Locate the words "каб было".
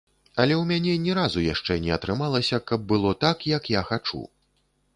2.71-3.11